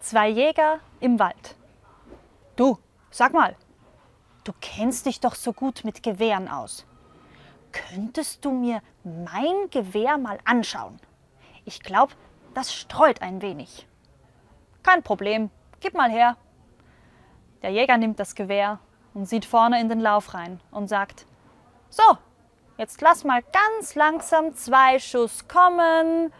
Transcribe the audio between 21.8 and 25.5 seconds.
so, jetzt lass mal ganz langsam zwei Schuss